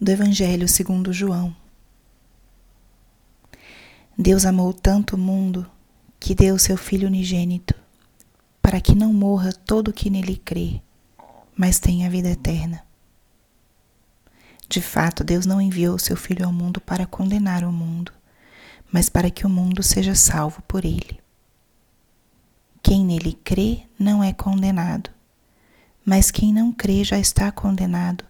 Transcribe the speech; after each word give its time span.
do 0.00 0.10
Evangelho 0.10 0.66
segundo 0.66 1.12
João. 1.12 1.54
Deus 4.16 4.46
amou 4.46 4.72
tanto 4.72 5.14
o 5.14 5.18
mundo 5.18 5.70
que 6.18 6.34
deu 6.34 6.58
seu 6.58 6.78
Filho 6.78 7.06
unigênito, 7.06 7.74
para 8.62 8.80
que 8.80 8.94
não 8.94 9.12
morra 9.12 9.52
todo 9.52 9.88
o 9.88 9.92
que 9.92 10.08
nele 10.08 10.38
crê, 10.38 10.80
mas 11.54 11.78
tenha 11.78 12.08
vida 12.08 12.30
eterna. 12.30 12.82
De 14.70 14.80
fato, 14.80 15.22
Deus 15.22 15.44
não 15.44 15.60
enviou 15.60 15.98
seu 15.98 16.16
Filho 16.16 16.46
ao 16.46 16.52
mundo 16.52 16.80
para 16.80 17.06
condenar 17.06 17.62
o 17.62 17.72
mundo, 17.72 18.10
mas 18.90 19.10
para 19.10 19.30
que 19.30 19.44
o 19.44 19.50
mundo 19.50 19.82
seja 19.82 20.14
salvo 20.14 20.62
por 20.62 20.86
ele. 20.86 21.20
Quem 22.82 23.04
nele 23.04 23.34
crê 23.44 23.82
não 23.98 24.24
é 24.24 24.32
condenado, 24.32 25.10
mas 26.02 26.30
quem 26.30 26.54
não 26.54 26.72
crê 26.72 27.04
já 27.04 27.18
está 27.18 27.52
condenado 27.52 28.29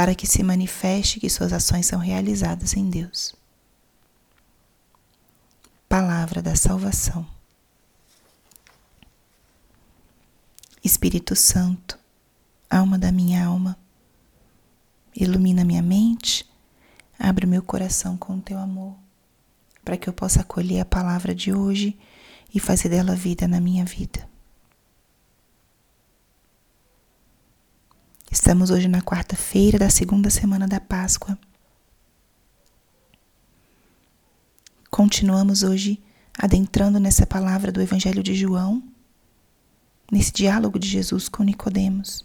para 0.00 0.14
que 0.14 0.26
se 0.26 0.42
manifeste 0.42 1.20
que 1.20 1.28
suas 1.28 1.52
ações 1.52 1.84
são 1.84 1.98
realizadas 1.98 2.72
em 2.72 2.88
Deus. 2.88 3.34
Palavra 5.86 6.40
da 6.40 6.56
Salvação. 6.56 7.26
Espírito 10.82 11.36
Santo, 11.36 11.98
alma 12.70 12.98
da 12.98 13.12
minha 13.12 13.44
alma, 13.44 13.78
ilumina 15.14 15.66
minha 15.66 15.82
mente, 15.82 16.50
abre 17.18 17.44
meu 17.44 17.62
coração 17.62 18.16
com 18.16 18.40
teu 18.40 18.56
amor, 18.56 18.96
para 19.84 19.98
que 19.98 20.08
eu 20.08 20.14
possa 20.14 20.40
acolher 20.40 20.80
a 20.80 20.86
palavra 20.86 21.34
de 21.34 21.52
hoje 21.52 21.94
e 22.54 22.58
fazer 22.58 22.88
dela 22.88 23.14
vida 23.14 23.46
na 23.46 23.60
minha 23.60 23.84
vida. 23.84 24.29
Estamos 28.32 28.70
hoje 28.70 28.86
na 28.86 29.02
quarta-feira 29.02 29.76
da 29.76 29.90
segunda 29.90 30.30
semana 30.30 30.68
da 30.68 30.78
Páscoa. 30.78 31.36
Continuamos 34.88 35.64
hoje 35.64 36.00
adentrando 36.38 37.00
nessa 37.00 37.26
palavra 37.26 37.72
do 37.72 37.82
Evangelho 37.82 38.22
de 38.22 38.36
João, 38.36 38.84
nesse 40.12 40.32
diálogo 40.32 40.78
de 40.78 40.86
Jesus 40.86 41.28
com 41.28 41.42
Nicodemos. 41.42 42.24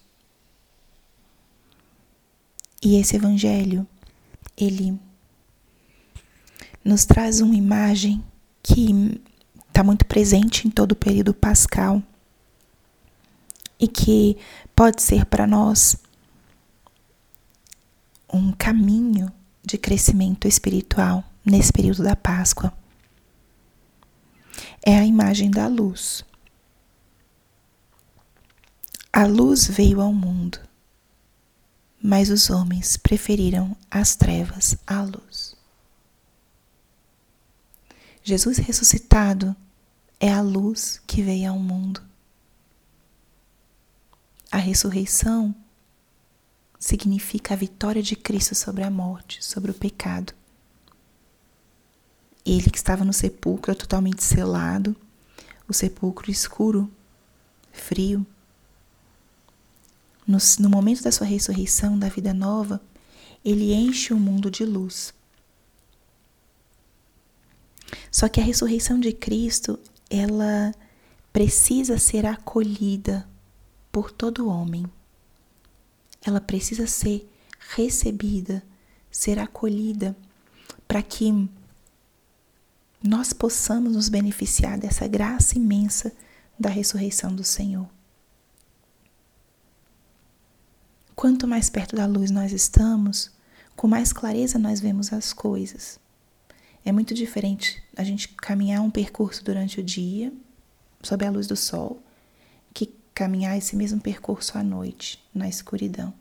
E 2.83 2.97
esse 2.97 3.15
evangelho, 3.15 3.87
ele 4.55 4.99
nos 6.83 7.03
traz 7.03 7.41
uma 7.41 7.55
imagem 7.55 8.23
que 8.61 9.19
está 9.67 9.83
muito 9.83 10.05
presente 10.05 10.67
em 10.67 10.69
todo 10.69 10.91
o 10.91 10.95
período 10.95 11.33
pascal 11.33 12.03
e 13.79 13.87
que 13.87 14.37
pode 14.75 15.01
ser 15.01 15.25
para 15.25 15.45
nós 15.45 15.97
um 18.31 18.51
caminho 18.51 19.31
de 19.63 19.77
crescimento 19.77 20.47
espiritual 20.47 21.23
nesse 21.45 21.71
período 21.71 22.03
da 22.03 22.15
Páscoa. 22.15 22.73
É 24.85 24.97
a 24.97 25.05
imagem 25.05 25.49
da 25.49 25.67
luz. 25.67 26.23
A 29.11 29.25
luz 29.25 29.67
veio 29.67 30.01
ao 30.01 30.13
mundo, 30.13 30.59
mas 32.01 32.29
os 32.29 32.49
homens 32.49 32.97
preferiram 32.97 33.75
as 33.89 34.15
trevas 34.15 34.77
à 34.85 35.01
luz. 35.01 35.55
Jesus 38.21 38.57
ressuscitado 38.57 39.55
é 40.19 40.31
a 40.31 40.41
luz 40.41 41.01
que 41.07 41.21
veio 41.21 41.51
ao 41.51 41.59
mundo. 41.59 42.01
A 44.55 44.57
ressurreição 44.57 45.53
significa 46.79 47.53
a 47.53 47.57
vitória 47.57 48.01
de 48.01 48.15
Cristo 48.15 48.55
sobre 48.55 48.85
a 48.85 48.89
morte, 48.89 49.43
sobre 49.43 49.69
o 49.69 49.73
pecado. 49.73 50.31
Ele 52.45 52.69
que 52.69 52.77
estava 52.77 53.03
no 53.03 53.11
sepulcro 53.11 53.75
totalmente 53.75 54.23
selado, 54.23 54.95
o 55.67 55.73
sepulcro 55.73 56.31
escuro, 56.31 56.89
frio. 57.73 58.25
No, 60.25 60.37
no 60.59 60.69
momento 60.69 61.03
da 61.03 61.11
sua 61.11 61.27
ressurreição, 61.27 61.99
da 61.99 62.07
vida 62.07 62.33
nova, 62.33 62.81
ele 63.43 63.73
enche 63.73 64.13
o 64.13 64.17
mundo 64.17 64.49
de 64.49 64.63
luz. 64.63 65.13
Só 68.09 68.29
que 68.29 68.39
a 68.39 68.43
ressurreição 68.43 69.01
de 69.01 69.11
Cristo, 69.11 69.77
ela 70.09 70.73
precisa 71.33 71.97
ser 71.97 72.25
acolhida 72.25 73.27
por 73.95 74.11
todo 74.11 74.49
homem. 74.49 74.85
Ela 76.21 76.41
precisa 76.41 76.85
ser 76.85 77.31
recebida, 77.77 78.61
ser 79.09 79.39
acolhida, 79.39 80.13
para 80.85 81.01
que 81.01 81.49
nós 83.01 83.31
possamos 83.31 83.93
nos 83.93 84.09
beneficiar 84.09 84.77
dessa 84.77 85.07
graça 85.07 85.57
imensa 85.57 86.11
da 86.59 86.67
ressurreição 86.67 87.33
do 87.33 87.45
Senhor. 87.45 87.87
Quanto 91.15 91.47
mais 91.47 91.69
perto 91.69 91.95
da 91.95 92.05
luz 92.05 92.29
nós 92.29 92.51
estamos, 92.51 93.31
com 93.77 93.87
mais 93.87 94.11
clareza 94.11 94.59
nós 94.59 94.81
vemos 94.81 95.13
as 95.13 95.31
coisas. 95.31 95.97
É 96.83 96.91
muito 96.91 97.13
diferente 97.13 97.81
a 97.95 98.03
gente 98.03 98.27
caminhar 98.27 98.81
um 98.81 98.91
percurso 98.91 99.41
durante 99.41 99.79
o 99.79 99.83
dia, 99.83 100.33
sob 101.01 101.25
a 101.25 101.31
luz 101.31 101.47
do 101.47 101.55
sol, 101.55 102.03
caminhar 103.15 103.57
esse 103.57 103.75
mesmo 103.77 104.01
percurso 104.01 104.57
à 104.57 104.63
noite, 104.63 105.23
na 105.33 105.47
escuridão, 105.47 106.13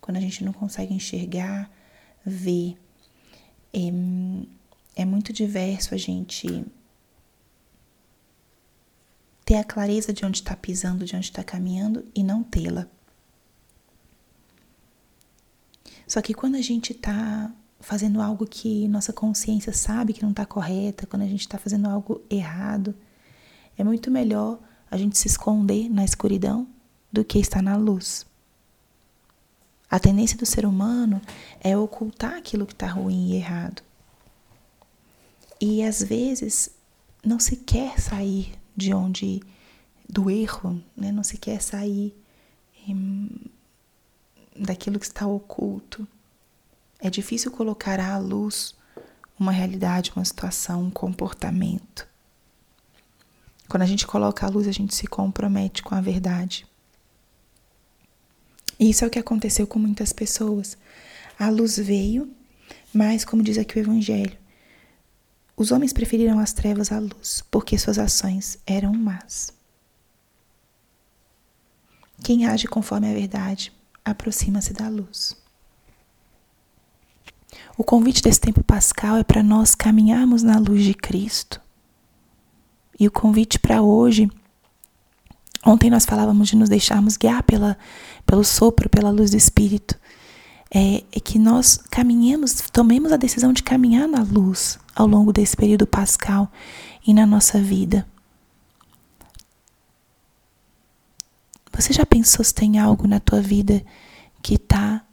quando 0.00 0.18
a 0.18 0.20
gente 0.20 0.44
não 0.44 0.52
consegue 0.52 0.94
enxergar, 0.94 1.68
ver. 2.24 2.78
É, 3.74 5.02
é 5.02 5.04
muito 5.04 5.32
diverso 5.32 5.94
a 5.94 5.98
gente 5.98 6.64
ter 9.44 9.56
a 9.56 9.64
clareza 9.64 10.12
de 10.12 10.24
onde 10.24 10.38
está 10.38 10.56
pisando, 10.56 11.04
de 11.04 11.16
onde 11.16 11.26
está 11.26 11.42
caminhando 11.42 12.06
e 12.14 12.22
não 12.22 12.42
tê-la. 12.42 12.86
Só 16.06 16.22
que 16.22 16.32
quando 16.32 16.54
a 16.54 16.62
gente 16.62 16.92
está 16.92 17.52
fazendo 17.80 18.20
algo 18.20 18.46
que 18.46 18.88
nossa 18.88 19.12
consciência 19.12 19.72
sabe 19.72 20.12
que 20.12 20.22
não 20.22 20.30
está 20.30 20.46
correta, 20.46 21.06
quando 21.06 21.22
a 21.22 21.26
gente 21.26 21.40
está 21.40 21.58
fazendo 21.58 21.88
algo 21.88 22.22
errado, 22.30 22.94
é 23.76 23.84
muito 23.84 24.10
melhor 24.10 24.58
a 24.90 24.96
gente 24.96 25.18
se 25.18 25.28
esconder 25.28 25.88
na 25.88 26.04
escuridão 26.04 26.66
do 27.12 27.24
que 27.24 27.38
estar 27.38 27.62
na 27.62 27.76
luz. 27.76 28.26
A 29.90 29.98
tendência 29.98 30.36
do 30.36 30.44
ser 30.44 30.66
humano 30.66 31.20
é 31.60 31.76
ocultar 31.76 32.34
aquilo 32.34 32.66
que 32.66 32.74
está 32.74 32.86
ruim 32.86 33.30
e 33.30 33.36
errado. 33.36 33.82
E 35.60 35.82
às 35.82 36.02
vezes 36.02 36.70
não 37.24 37.40
se 37.40 37.56
quer 37.56 37.98
sair 38.00 38.54
de 38.76 38.94
onde 38.94 39.42
do 40.08 40.30
erro, 40.30 40.82
né? 40.96 41.12
não 41.12 41.22
se 41.22 41.36
quer 41.36 41.60
sair 41.60 42.14
em, 42.86 43.30
daquilo 44.56 44.98
que 44.98 45.06
está 45.06 45.26
oculto. 45.26 46.06
É 46.98 47.10
difícil 47.10 47.50
colocar 47.50 48.00
à 48.00 48.18
luz 48.18 48.74
uma 49.38 49.52
realidade, 49.52 50.12
uma 50.16 50.24
situação, 50.24 50.84
um 50.84 50.90
comportamento. 50.90 52.07
Quando 53.68 53.82
a 53.82 53.86
gente 53.86 54.06
coloca 54.06 54.46
a 54.46 54.48
luz, 54.48 54.66
a 54.66 54.72
gente 54.72 54.94
se 54.94 55.06
compromete 55.06 55.82
com 55.82 55.94
a 55.94 56.00
verdade. 56.00 56.66
E 58.78 58.90
isso 58.90 59.04
é 59.04 59.06
o 59.06 59.10
que 59.10 59.18
aconteceu 59.18 59.66
com 59.66 59.78
muitas 59.78 60.12
pessoas. 60.12 60.78
A 61.38 61.50
luz 61.50 61.76
veio, 61.76 62.32
mas, 62.92 63.24
como 63.24 63.42
diz 63.42 63.58
aqui 63.58 63.78
o 63.78 63.80
Evangelho, 63.80 64.36
os 65.56 65.72
homens 65.72 65.92
preferiram 65.92 66.38
as 66.38 66.52
trevas 66.52 66.92
à 66.92 66.98
luz, 66.98 67.44
porque 67.50 67.76
suas 67.76 67.98
ações 67.98 68.58
eram 68.64 68.94
más. 68.94 69.52
Quem 72.22 72.46
age 72.46 72.66
conforme 72.66 73.10
a 73.10 73.14
verdade 73.14 73.72
aproxima-se 74.04 74.72
da 74.72 74.88
luz. 74.88 75.36
O 77.76 77.84
convite 77.84 78.22
desse 78.22 78.40
tempo 78.40 78.62
pascal 78.62 79.16
é 79.16 79.24
para 79.24 79.42
nós 79.42 79.74
caminharmos 79.74 80.42
na 80.42 80.58
luz 80.58 80.82
de 80.84 80.94
Cristo. 80.94 81.60
E 82.98 83.06
o 83.06 83.10
convite 83.10 83.58
para 83.58 83.82
hoje. 83.82 84.30
Ontem 85.64 85.90
nós 85.90 86.04
falávamos 86.04 86.48
de 86.48 86.56
nos 86.56 86.68
deixarmos 86.68 87.16
guiar 87.16 87.42
pela, 87.42 87.76
pelo 88.24 88.44
sopro, 88.44 88.88
pela 88.88 89.10
luz 89.10 89.30
do 89.30 89.36
Espírito. 89.36 89.98
é, 90.70 91.02
é 91.12 91.20
que 91.20 91.38
nós 91.38 91.78
caminhemos, 91.90 92.54
tomemos 92.72 93.12
a 93.12 93.16
decisão 93.16 93.52
de 93.52 93.62
caminhar 93.62 94.06
na 94.06 94.22
luz 94.22 94.78
ao 94.94 95.06
longo 95.06 95.32
desse 95.32 95.56
período 95.56 95.86
pascal 95.86 96.50
e 97.06 97.14
na 97.14 97.26
nossa 97.26 97.60
vida. 97.60 98.06
Você 101.72 101.92
já 101.92 102.04
pensou 102.04 102.44
se 102.44 102.52
tem 102.52 102.78
algo 102.78 103.06
na 103.06 103.20
tua 103.20 103.40
vida 103.40 103.84
que 104.42 104.54
está 104.54 105.04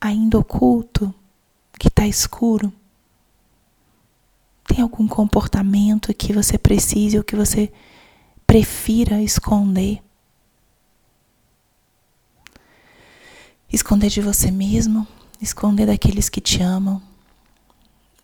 ainda 0.00 0.38
oculto, 0.38 1.14
que 1.78 1.88
está 1.88 2.06
escuro? 2.06 2.72
Tem 4.74 4.82
algum 4.82 5.06
comportamento 5.06 6.12
que 6.12 6.32
você 6.32 6.58
precise 6.58 7.16
ou 7.16 7.22
que 7.22 7.36
você 7.36 7.72
prefira 8.44 9.22
esconder? 9.22 10.02
Esconder 13.72 14.10
de 14.10 14.20
você 14.20 14.50
mesmo, 14.50 15.06
esconder 15.40 15.86
daqueles 15.86 16.28
que 16.28 16.40
te 16.40 16.60
amam, 16.60 17.00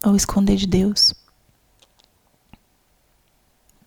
ou 0.05 0.17
esconder 0.17 0.57
de 0.57 0.67
Deus? 0.67 1.15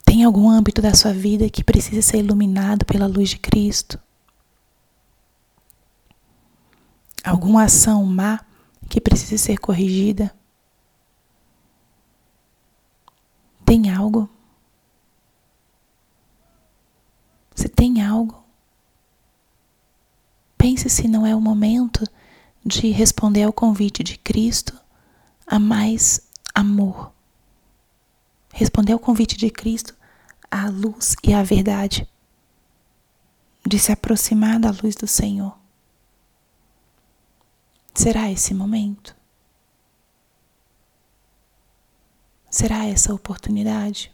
Tem 0.06 0.24
algum 0.24 0.50
âmbito 0.50 0.82
da 0.82 0.94
sua 0.94 1.12
vida 1.12 1.50
que 1.50 1.66
precisa 1.66 2.02
ser 2.02 2.20
iluminado 2.20 2.86
pela 2.86 3.08
luz 3.08 3.32
de 3.32 3.40
Cristo? 3.40 4.00
Alguma 7.26 7.66
ação 7.66 8.06
má 8.06 8.40
que 8.88 9.02
precisa 9.02 9.38
ser 9.38 9.58
corrigida? 9.58 10.34
Tem 13.74 13.90
algo? 13.90 14.30
Você 17.56 17.68
tem 17.68 18.04
algo? 18.04 18.44
Pense 20.56 20.88
se 20.92 21.08
não 21.08 21.26
é 21.26 21.36
o 21.36 21.42
momento 21.42 22.08
de 22.64 22.92
responder 22.92 23.42
ao 23.42 23.52
convite 23.52 24.04
de 24.04 24.16
Cristo 24.16 24.80
a 25.48 25.58
mais 25.58 26.22
amor. 26.54 27.12
Responder 28.54 28.94
ao 28.94 29.00
convite 29.00 29.36
de 29.38 29.50
Cristo 29.50 29.96
à 30.52 30.70
luz 30.70 31.16
e 31.24 31.34
à 31.34 31.42
verdade. 31.42 32.08
De 33.66 33.80
se 33.80 33.92
aproximar 33.92 34.60
da 34.60 34.70
luz 34.70 34.96
do 34.96 35.08
Senhor. 35.08 35.58
Será 37.92 38.32
esse 38.32 38.54
momento? 38.54 39.23
Será 42.54 42.86
essa 42.86 43.12
oportunidade? 43.12 44.12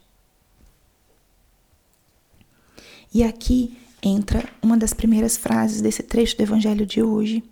E 3.12 3.22
aqui 3.22 3.76
entra 4.02 4.48
uma 4.62 4.78
das 4.78 4.94
primeiras 4.94 5.36
frases 5.36 5.82
desse 5.82 6.02
trecho 6.02 6.38
do 6.38 6.42
Evangelho 6.42 6.86
de 6.86 7.02
hoje. 7.02 7.44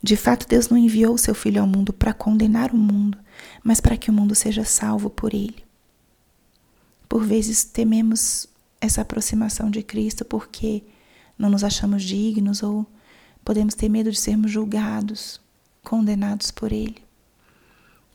De 0.00 0.14
fato, 0.14 0.46
Deus 0.46 0.68
não 0.68 0.78
enviou 0.78 1.14
o 1.14 1.18
seu 1.18 1.34
Filho 1.34 1.60
ao 1.60 1.66
mundo 1.66 1.92
para 1.92 2.14
condenar 2.14 2.70
o 2.70 2.76
mundo, 2.76 3.18
mas 3.64 3.80
para 3.80 3.96
que 3.96 4.10
o 4.10 4.12
mundo 4.12 4.32
seja 4.32 4.64
salvo 4.64 5.10
por 5.10 5.34
ele. 5.34 5.64
Por 7.08 7.24
vezes 7.24 7.64
tememos 7.64 8.46
essa 8.80 9.00
aproximação 9.00 9.72
de 9.72 9.82
Cristo 9.82 10.24
porque 10.24 10.84
não 11.36 11.50
nos 11.50 11.64
achamos 11.64 12.04
dignos 12.04 12.62
ou 12.62 12.86
podemos 13.44 13.74
ter 13.74 13.88
medo 13.88 14.12
de 14.12 14.20
sermos 14.20 14.52
julgados, 14.52 15.40
condenados 15.82 16.52
por 16.52 16.70
Ele. 16.70 17.02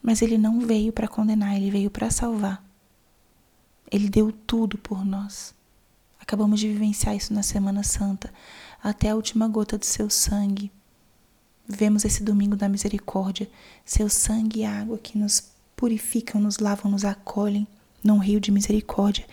Mas 0.07 0.21
Ele 0.21 0.37
não 0.37 0.61
veio 0.61 0.93
para 0.93 1.05
condenar, 1.05 1.57
Ele 1.57 1.69
veio 1.69 1.91
para 1.91 2.09
salvar. 2.09 2.63
Ele 3.91 4.07
deu 4.07 4.31
tudo 4.31 4.77
por 4.77 5.03
nós. 5.03 5.53
Acabamos 6.17 6.61
de 6.61 6.69
vivenciar 6.69 7.13
isso 7.13 7.33
na 7.33 7.43
Semana 7.43 7.83
Santa, 7.83 8.33
até 8.81 9.09
a 9.09 9.15
última 9.17 9.49
gota 9.49 9.77
do 9.77 9.83
seu 9.83 10.09
sangue. 10.09 10.71
Vemos 11.67 12.05
esse 12.05 12.23
domingo 12.23 12.55
da 12.55 12.69
misericórdia, 12.69 13.49
seu 13.83 14.07
sangue 14.07 14.61
e 14.61 14.65
água 14.65 14.97
que 14.97 15.17
nos 15.17 15.43
purificam, 15.75 16.39
nos 16.39 16.57
lavam, 16.59 16.89
nos 16.89 17.03
acolhem 17.03 17.67
num 18.01 18.17
rio 18.17 18.39
de 18.39 18.49
misericórdia. 18.49 19.25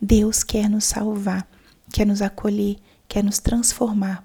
Deus 0.00 0.44
quer 0.44 0.70
nos 0.70 0.84
salvar, 0.84 1.44
quer 1.92 2.06
nos 2.06 2.22
acolher, 2.22 2.76
quer 3.08 3.24
nos 3.24 3.40
transformar. 3.40 4.24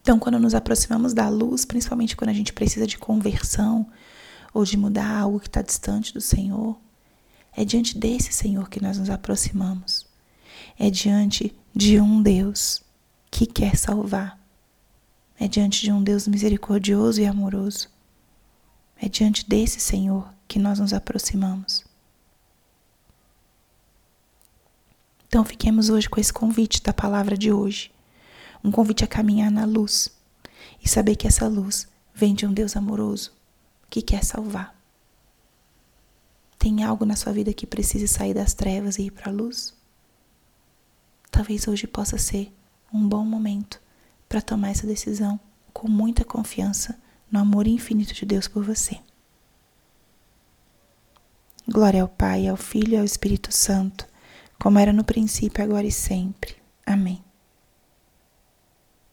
Então, 0.00 0.16
quando 0.16 0.38
nos 0.38 0.54
aproximamos 0.54 1.12
da 1.12 1.28
luz, 1.28 1.64
principalmente 1.64 2.16
quando 2.16 2.30
a 2.30 2.34
gente 2.34 2.52
precisa 2.52 2.86
de 2.86 2.96
conversão 2.96 3.90
ou 4.54 4.64
de 4.64 4.78
mudar 4.78 5.18
algo 5.18 5.38
que 5.38 5.48
está 5.48 5.60
distante 5.60 6.14
do 6.14 6.20
Senhor, 6.20 6.78
é 7.54 7.64
diante 7.64 7.98
desse 7.98 8.32
Senhor 8.32 8.70
que 8.70 8.82
nós 8.82 8.96
nos 8.96 9.10
aproximamos 9.10 10.06
é 10.78 10.90
diante 10.90 11.54
de 11.74 12.00
um 12.00 12.22
Deus 12.22 12.82
que 13.30 13.46
quer 13.46 13.76
salvar. 13.76 14.38
É 15.38 15.48
diante 15.48 15.82
de 15.82 15.92
um 15.92 16.02
Deus 16.02 16.26
misericordioso 16.28 17.20
e 17.20 17.26
amoroso. 17.26 17.88
É 19.00 19.08
diante 19.08 19.48
desse 19.48 19.80
Senhor 19.80 20.32
que 20.46 20.58
nós 20.58 20.78
nos 20.78 20.92
aproximamos. 20.92 21.84
Então 25.26 25.44
fiquemos 25.44 25.90
hoje 25.90 26.08
com 26.08 26.20
esse 26.20 26.32
convite 26.32 26.82
da 26.82 26.92
palavra 26.92 27.36
de 27.36 27.52
hoje. 27.52 27.90
Um 28.62 28.70
convite 28.70 29.04
a 29.04 29.08
caminhar 29.08 29.50
na 29.50 29.64
luz 29.64 30.08
e 30.82 30.88
saber 30.88 31.16
que 31.16 31.26
essa 31.26 31.48
luz 31.48 31.88
vem 32.14 32.34
de 32.34 32.46
um 32.46 32.52
Deus 32.52 32.76
amoroso 32.76 33.32
que 34.00 34.02
quer 34.02 34.24
salvar. 34.24 34.74
Tem 36.58 36.82
algo 36.82 37.04
na 37.04 37.14
sua 37.14 37.32
vida 37.32 37.52
que 37.52 37.66
precise 37.66 38.08
sair 38.08 38.34
das 38.34 38.52
trevas 38.52 38.98
e 38.98 39.04
ir 39.04 39.10
para 39.10 39.30
a 39.30 39.32
luz? 39.32 39.72
talvez 41.34 41.66
hoje 41.66 41.88
possa 41.88 42.16
ser 42.16 42.52
um 42.92 43.08
bom 43.08 43.24
momento 43.24 43.80
para 44.28 44.40
tomar 44.40 44.68
essa 44.68 44.86
decisão 44.86 45.38
com 45.72 45.88
muita 45.88 46.24
confiança 46.24 46.96
no 47.28 47.40
amor 47.40 47.66
infinito 47.66 48.14
de 48.14 48.24
Deus 48.24 48.46
por 48.46 48.62
você. 48.62 49.00
Glória 51.66 52.02
ao 52.02 52.08
Pai, 52.08 52.46
ao 52.46 52.56
Filho 52.56 52.94
e 52.94 52.96
ao 52.98 53.04
Espírito 53.04 53.50
Santo, 53.50 54.06
como 54.60 54.78
era 54.78 54.92
no 54.92 55.02
princípio, 55.02 55.64
agora 55.64 55.86
e 55.88 55.90
sempre. 55.90 56.54
Amém. 56.86 57.23